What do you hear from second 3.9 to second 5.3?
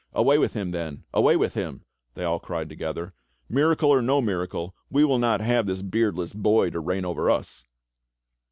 or no miracle, we will